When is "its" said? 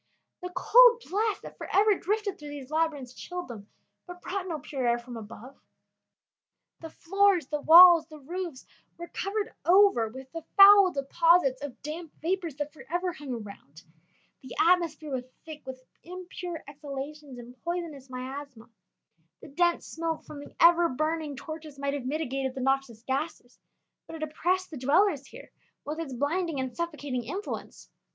25.99-26.15